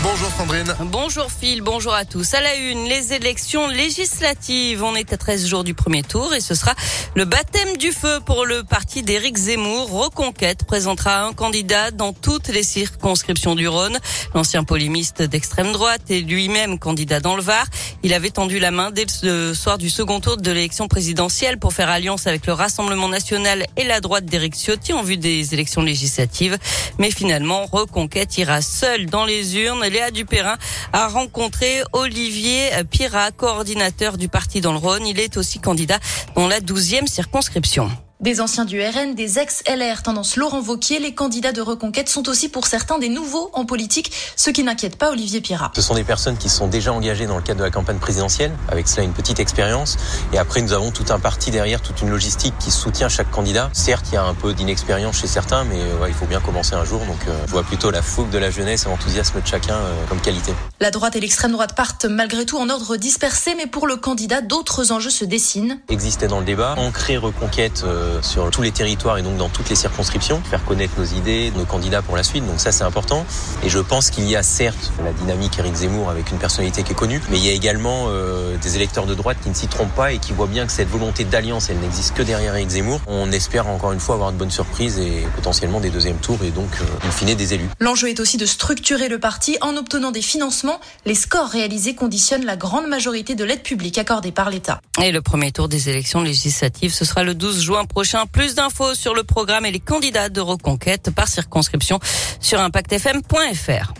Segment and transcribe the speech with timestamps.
[0.00, 0.76] Bonjour Sandrine.
[0.92, 2.32] Bonjour Phil, bonjour à tous.
[2.32, 4.84] À la une, les élections législatives.
[4.84, 6.72] On est à 13 jours du premier tour et ce sera
[7.16, 9.90] le baptême du feu pour le parti d'Éric Zemmour.
[9.90, 13.98] Reconquête présentera un candidat dans toutes les circonscriptions du Rhône.
[14.34, 17.66] L'ancien polémiste d'extrême droite est lui-même candidat dans le Var.
[18.04, 21.72] Il avait tendu la main dès le soir du second tour de l'élection présidentielle pour
[21.72, 25.82] faire alliance avec le Rassemblement national et la droite d'Éric Ciotti en vue des élections
[25.82, 26.56] législatives.
[26.98, 30.56] Mais finalement, Reconquête ira seul dans les urnes Léa Dupérin
[30.92, 35.06] a rencontré Olivier Pirat, coordinateur du parti dans le Rhône.
[35.06, 35.98] Il est aussi candidat
[36.34, 37.90] dans la 12e circonscription.
[38.20, 42.48] Des anciens du RN, des ex-LR, tendance Laurent Vauquier, les candidats de reconquête sont aussi
[42.48, 45.70] pour certains des nouveaux en politique, ce qui n'inquiète pas Olivier Pirat.
[45.76, 48.50] Ce sont des personnes qui sont déjà engagées dans le cadre de la campagne présidentielle,
[48.72, 49.98] avec cela une petite expérience.
[50.32, 53.70] Et après, nous avons tout un parti derrière, toute une logistique qui soutient chaque candidat.
[53.72, 56.74] Certes, il y a un peu d'inexpérience chez certains, mais ouais, il faut bien commencer
[56.74, 56.98] un jour.
[57.06, 60.06] Donc, euh, je vois plutôt la fougue de la jeunesse et l'enthousiasme de chacun euh,
[60.08, 60.52] comme qualité.
[60.80, 64.40] La droite et l'extrême droite partent malgré tout en ordre dispersé, mais pour le candidat,
[64.40, 65.78] d'autres enjeux se dessinent.
[65.88, 67.84] Exister dans le débat, ancrer reconquête.
[67.86, 71.52] Euh, sur tous les territoires et donc dans toutes les circonscriptions, faire connaître nos idées,
[71.56, 72.46] nos candidats pour la suite.
[72.46, 73.24] Donc ça, c'est important.
[73.64, 76.92] Et je pense qu'il y a certes la dynamique Éric Zemmour avec une personnalité qui
[76.92, 79.68] est connue, mais il y a également euh, des électeurs de droite qui ne s'y
[79.68, 82.70] trompent pas et qui voient bien que cette volonté d'alliance, elle n'existe que derrière Éric
[82.70, 83.00] Zemmour.
[83.06, 86.50] On espère encore une fois avoir de bonnes surprises et potentiellement des deuxièmes tours et
[86.50, 87.68] donc, euh, in fine, des élus.
[87.80, 90.80] L'enjeu est aussi de structurer le parti en obtenant des financements.
[91.06, 94.80] Les scores réalisés conditionnent la grande majorité de l'aide publique accordée par l'État.
[95.00, 98.26] Et le premier tour des élections législatives, ce sera le 12 juin prochain.
[98.26, 102.00] Plus d'infos sur le programme et les candidats de reconquête par circonscription
[102.40, 103.92] sur impactfm.fr.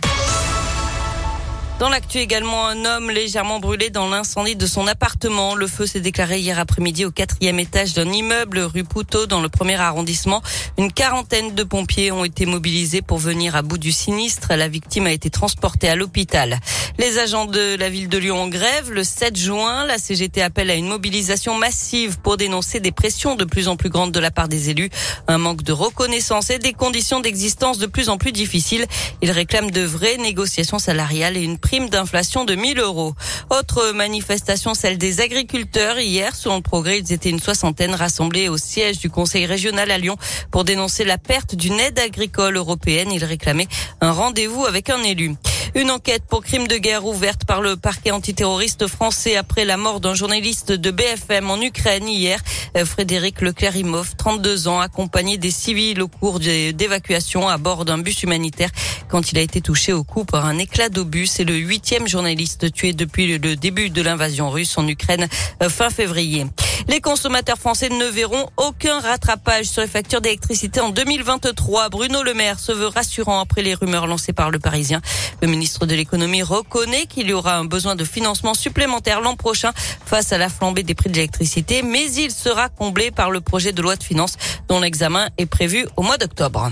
[1.79, 5.55] Dans l'actu également, un homme légèrement brûlé dans l'incendie de son appartement.
[5.55, 9.47] Le feu s'est déclaré hier après-midi au quatrième étage d'un immeuble rue Poutot dans le
[9.47, 10.41] premier arrondissement.
[10.77, 14.49] Une quarantaine de pompiers ont été mobilisés pour venir à bout du sinistre.
[14.55, 16.59] La victime a été transportée à l'hôpital.
[16.97, 18.91] Les agents de la ville de Lyon en grève.
[18.91, 23.45] Le 7 juin, la CGT appelle à une mobilisation massive pour dénoncer des pressions de
[23.45, 24.89] plus en plus grandes de la part des élus,
[25.29, 28.85] un manque de reconnaissance et des conditions d'existence de plus en plus difficiles.
[29.21, 33.13] Ils réclament de vraies négociations salariales et une prime d'inflation de 1000 euros.
[33.51, 35.99] Autre manifestation, celle des agriculteurs.
[35.99, 39.99] Hier, selon le progrès, ils étaient une soixantaine rassemblés au siège du Conseil régional à
[39.99, 40.15] Lyon
[40.49, 43.11] pour dénoncer la perte d'une aide agricole européenne.
[43.11, 43.67] Ils réclamaient
[44.01, 45.35] un rendez-vous avec un élu.
[45.75, 49.99] Une enquête pour crime de guerre ouverte par le parquet antiterroriste français après la mort
[49.99, 52.39] d'un journaliste de BFM en Ukraine hier.
[52.75, 58.23] Euh, Frédéric Leclérimov, 32 ans, accompagné des civils au cours d'évacuation à bord d'un bus
[58.23, 58.71] humanitaire
[59.09, 61.27] quand il a été touché au cou par un éclat d'obus.
[61.27, 65.27] C'est le huitième journaliste tué depuis le début de l'invasion russe en Ukraine
[65.61, 66.45] euh, fin février.
[66.87, 71.89] Les consommateurs français ne verront aucun rattrapage sur les factures d'électricité en 2023.
[71.89, 75.01] Bruno Le Maire se veut rassurant après les rumeurs lancées par le Parisien.
[75.41, 79.71] Le ministre de l'économie reconnaît qu'il y aura un besoin de financement supplémentaire l'an prochain
[80.05, 83.71] face à la flambée des prix de l'électricité, mais il sera comblé par le projet
[83.71, 84.37] de loi de finances
[84.67, 86.71] dont l'examen est prévu au mois d'octobre.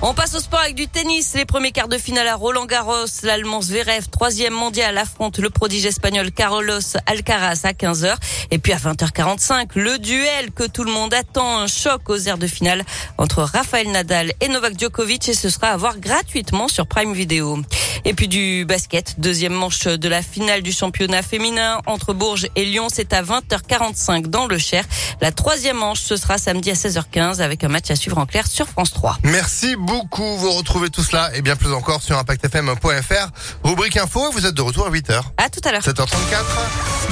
[0.00, 1.34] On passe au sport avec du tennis.
[1.34, 3.06] Les premiers quarts de finale à Roland Garros.
[3.24, 8.14] L'Allemand Zverev, troisième mondial, affronte le prodige espagnol Carlos Alcaraz à 15h.
[8.52, 11.58] Et puis à 20h45, le duel que tout le monde attend.
[11.58, 12.84] Un choc aux aires de finale
[13.18, 15.28] entre Rafael Nadal et Novak Djokovic.
[15.30, 17.58] Et ce sera à voir gratuitement sur Prime Video.
[18.04, 19.14] Et puis du basket.
[19.18, 22.88] Deuxième manche de la finale du championnat féminin entre Bourges et Lyon.
[22.92, 24.84] C'est à 20h45 dans le Cher.
[25.20, 28.46] La troisième manche, ce sera samedi à 16h15 avec un match à suivre en clair
[28.46, 29.18] sur France 3.
[29.24, 30.36] Merci beaucoup.
[30.36, 33.28] Vous retrouvez tout cela et bien plus encore sur impactfm.fr.
[33.64, 35.20] Rubrique info, vous êtes de retour à 8h.
[35.36, 35.82] À tout à l'heure.
[35.82, 36.08] 7h34.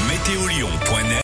[0.09, 1.07] Météolion.net